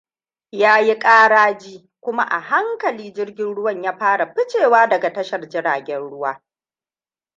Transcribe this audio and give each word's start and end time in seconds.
Yayi 0.51 0.95
karaji, 0.99 1.89
kuma 2.03 2.23
a 2.37 2.39
hankali 2.39 3.11
jirgin 3.13 3.55
ruwan 3.55 3.81
ya 3.83 3.93
fara 3.97 4.33
ficewa 4.33 4.87
daga 4.89 5.13
tashar 5.13 5.49
jiragen 5.49 5.99
ruwa. 6.09 6.41